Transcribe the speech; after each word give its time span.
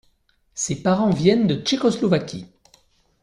Ses 0.55 0.81
parents 0.81 1.11
viennent 1.11 1.45
de 1.45 1.61
Tchécoslovaquie. 1.61 2.47